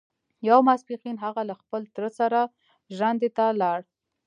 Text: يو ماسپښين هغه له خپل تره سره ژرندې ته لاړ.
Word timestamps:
يو 0.47 0.57
ماسپښين 0.67 1.15
هغه 1.25 1.41
له 1.49 1.55
خپل 1.61 1.81
تره 1.95 2.09
سره 2.19 2.39
ژرندې 2.95 3.29
ته 3.37 3.45
لاړ. 3.61 3.79